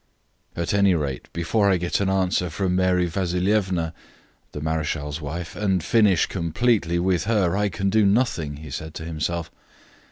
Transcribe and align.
"At 0.55 0.73
any 0.73 0.95
rate, 0.95 1.31
before 1.31 1.69
I 1.69 1.77
get 1.77 1.99
an 1.99 2.09
answer 2.09 2.49
from 2.49 2.75
Mary 2.75 3.05
Vasilievna 3.05 3.93
(the 4.51 4.59
marechal's 4.59 5.21
wife), 5.21 5.55
and 5.55 5.83
finish 5.83 6.25
completely 6.25 6.97
with 6.97 7.25
her, 7.25 7.55
I 7.55 7.69
can 7.69 7.91
do 7.91 8.03
nothing," 8.03 8.55
he 8.57 8.71
said 8.71 8.95
to 8.95 9.05
himself. 9.05 9.51